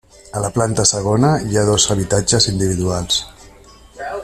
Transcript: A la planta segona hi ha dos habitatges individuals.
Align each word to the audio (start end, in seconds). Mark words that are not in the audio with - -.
A 0.37 0.39
la 0.43 0.49
planta 0.53 0.85
segona 0.91 1.29
hi 1.49 1.59
ha 1.61 1.65
dos 1.67 1.85
habitatges 1.97 2.49
individuals. 2.55 3.21